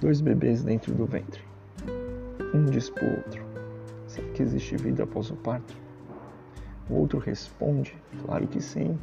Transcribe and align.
Dois 0.00 0.20
bebês 0.20 0.62
dentro 0.62 0.94
do 0.94 1.06
ventre. 1.06 1.42
Um 2.54 2.66
diz 2.66 2.88
para 2.88 3.04
o 3.04 3.16
outro: 3.16 3.44
Será 4.06 4.28
que 4.28 4.42
existe 4.44 4.76
vida 4.76 5.02
após 5.02 5.28
o 5.28 5.34
parto? 5.34 5.74
O 6.88 6.94
outro 6.94 7.18
responde: 7.18 7.96
Claro 8.24 8.46
que 8.46 8.60
sim. 8.60 8.96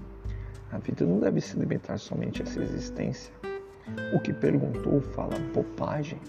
A 0.71 0.77
vida 0.77 1.05
não 1.05 1.19
deve 1.19 1.41
se 1.41 1.59
limitar 1.59 1.99
somente 1.99 2.41
a 2.41 2.45
essa 2.45 2.61
existência. 2.61 3.33
O 4.13 4.21
que 4.21 4.31
perguntou 4.31 5.01
fala 5.01 5.37
bobagem. 5.53 6.19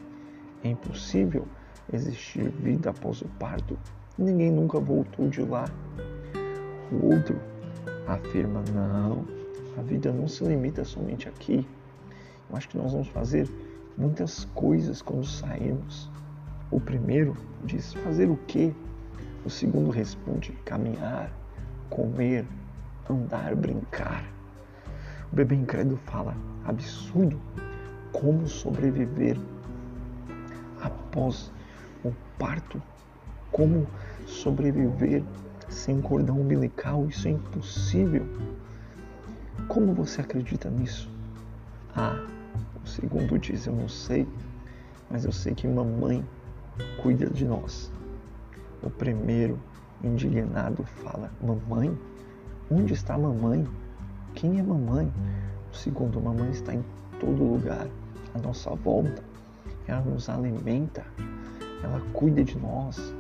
É 0.65 0.71
impossível 0.71 1.47
existir 1.93 2.49
vida 2.49 2.91
após 2.91 3.23
o 3.23 3.29
parto. 3.39 3.79
Ninguém 4.19 4.51
nunca 4.51 4.81
voltou 4.81 5.29
de 5.29 5.43
lá. 5.43 5.67
O 6.91 7.15
outro 7.15 7.39
afirma: 8.09 8.65
não, 8.75 9.25
a 9.79 9.83
vida 9.83 10.13
não 10.13 10.27
se 10.27 10.43
limita 10.43 10.85
somente 10.85 11.29
aqui. 11.29 11.65
Eu 12.51 12.57
acho 12.57 12.69
que 12.69 12.77
nós 12.77 12.91
vamos 12.91 13.09
fazer 13.09 13.49
muitas 13.97 14.45
coisas 14.55 15.01
quando 15.01 15.27
sairmos. 15.27 16.11
O 16.71 16.81
primeiro 16.81 17.37
diz: 17.65 17.95
fazer 17.95 18.29
o 18.29 18.37
quê? 18.47 18.73
O 19.45 19.51
segundo 19.51 19.91
responde: 19.91 20.53
caminhar, 20.65 21.31
comer, 21.89 22.45
andar, 23.09 23.55
brincar. 23.55 24.25
O 25.33 25.37
bebê 25.37 25.55
incrédulo 25.55 25.99
fala: 26.05 26.37
absurdo, 26.65 27.41
como 28.13 28.47
sobreviver 28.47 29.39
após 30.83 31.53
o 32.05 32.13
parto? 32.39 32.83
Como 33.53 33.87
sobreviver 34.27 35.23
sem 35.69 36.01
cordão 36.01 36.41
umbilical? 36.41 37.07
Isso 37.07 37.29
é 37.29 37.31
impossível. 37.31 38.27
Como 39.69 39.95
você 39.95 40.21
acredita 40.21 40.69
nisso? 40.69 41.11
Ah, 41.95 42.27
segundo 42.87 43.39
diz: 43.39 43.67
Eu 43.67 43.75
não 43.75 43.89
sei, 43.89 44.27
mas 45.11 45.25
eu 45.25 45.33
sei 45.33 45.55
que 45.55 45.67
mamãe 45.67 46.25
cuida 47.03 47.27
de 47.27 47.45
nós. 47.45 47.91
O 48.83 48.91
primeiro, 48.91 49.59
indignado, 50.03 50.85
fala: 50.85 51.31
Mamãe? 51.43 51.97
Onde 52.71 52.95
está 52.95 53.17
mamãe? 53.17 53.67
Quem 54.35 54.59
é 54.59 54.63
mamãe? 54.63 55.13
O 55.73 55.77
segundo, 55.77 56.21
mamãe 56.21 56.51
está 56.51 56.75
em 56.75 56.85
todo 57.21 57.43
lugar, 57.43 57.87
à 58.35 58.39
nossa 58.39 58.71
volta. 58.75 59.23
Ela 59.87 60.01
nos 60.03 60.29
alimenta, 60.29 61.05
ela 61.83 62.01
cuida 62.13 62.43
de 62.43 62.59
nós. 62.59 63.15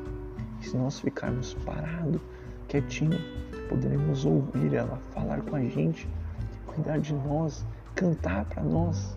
E 0.60 0.68
se 0.68 0.76
nós 0.76 0.98
ficarmos 1.00 1.54
parados, 1.64 2.20
quietinho, 2.68 3.18
poderemos 3.68 4.24
ouvir 4.24 4.74
ela 4.74 4.98
falar 5.12 5.40
com 5.42 5.56
a 5.56 5.62
gente, 5.62 6.08
cuidar 6.66 6.98
de 6.98 7.14
nós, 7.14 7.64
cantar 7.94 8.44
para 8.46 8.62
nós. 8.62 9.15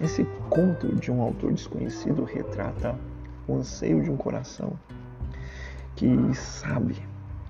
Esse 0.00 0.24
conto 0.48 0.94
de 0.94 1.10
um 1.10 1.20
autor 1.20 1.52
desconhecido 1.52 2.22
retrata 2.22 2.96
o 3.48 3.56
anseio 3.56 4.00
de 4.02 4.10
um 4.10 4.16
coração 4.16 4.78
que 5.96 6.06
sabe, 6.34 6.96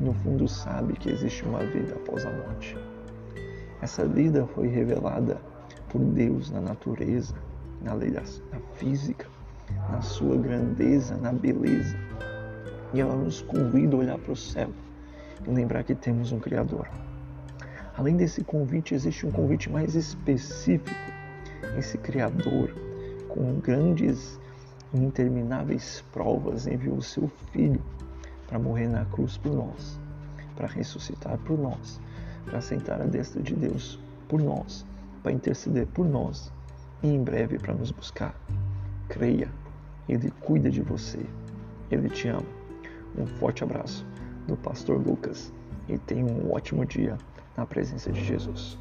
no 0.01 0.15
fundo 0.15 0.49
sabe 0.49 0.95
que 0.95 1.11
existe 1.11 1.45
uma 1.45 1.59
vida 1.59 1.95
após 1.95 2.25
a 2.25 2.31
morte. 2.31 2.75
Essa 3.83 4.07
vida 4.07 4.47
foi 4.55 4.69
revelada 4.69 5.39
por 5.91 6.01
Deus 6.01 6.51
na 6.51 6.61
natureza, 6.61 7.35
na 7.83 7.93
lei 7.93 8.11
da, 8.11 8.21
da 8.21 8.59
física, 8.77 9.27
na 9.91 10.01
sua 10.01 10.37
grandeza, 10.37 11.19
na 11.19 11.33
beleza. 11.33 11.99
E 12.95 13.01
ela 13.01 13.15
nos 13.15 13.43
convida 13.43 13.95
a 13.95 13.99
olhar 13.99 14.19
para 14.19 14.33
o 14.33 14.37
céu 14.37 14.71
e 15.47 15.51
lembrar 15.51 15.85
que 15.85 15.95
temos 15.95 16.33
um 16.33 16.39
Criador. 16.39 16.89
Além 17.95 18.17
desse 18.17 18.43
convite, 18.43 18.95
existe 18.95 19.27
um 19.27 19.31
convite 19.31 19.71
mais 19.71 19.95
específico. 19.95 20.91
Esse 21.79 21.97
Criador, 21.97 22.75
com 23.29 23.61
grandes 23.61 24.37
e 24.93 24.99
intermináveis 24.99 26.05
provas, 26.13 26.67
enviou 26.67 26.97
o 26.97 27.03
seu 27.03 27.29
Filho 27.53 27.81
para 28.49 28.59
morrer 28.59 28.89
na 28.89 29.05
cruz 29.05 29.39
por 29.39 29.53
nós, 29.55 29.97
para 30.57 30.67
ressuscitar 30.67 31.39
por 31.39 31.57
nós, 31.57 32.01
para 32.47 32.61
sentar 32.61 33.01
à 33.01 33.05
destra 33.05 33.41
de 33.41 33.55
Deus 33.55 33.97
por 34.29 34.43
nós, 34.43 34.85
para 35.23 35.31
interceder 35.31 35.87
por 35.87 36.05
nós 36.05 36.53
e 37.01 37.09
em 37.09 37.23
breve 37.23 37.61
para 37.61 37.75
nos 37.75 37.93
buscar. 37.93 38.35
Creia, 39.09 39.49
Ele 40.09 40.33
cuida 40.41 40.69
de 40.69 40.83
você, 40.83 41.25
Ele 41.93 42.09
te 42.09 42.27
ama. 42.27 42.43
Um 43.17 43.25
forte 43.25 43.63
abraço 43.63 44.05
do 44.49 44.57
Pastor 44.57 44.99
Lucas 44.99 45.53
e 45.89 45.97
tenha 45.97 46.25
um 46.25 46.53
ótimo 46.53 46.85
dia 46.85 47.17
na 47.57 47.65
presença 47.65 48.11
de 48.11 48.25
Jesus. 48.25 48.77